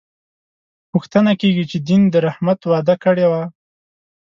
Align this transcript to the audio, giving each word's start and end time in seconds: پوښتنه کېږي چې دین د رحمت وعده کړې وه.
پوښتنه 0.91 1.31
کېږي 1.41 1.63
چې 1.71 1.77
دین 1.87 2.01
د 2.09 2.15
رحمت 2.27 2.59
وعده 2.65 2.95
کړې 3.03 3.25
وه. 3.31 3.43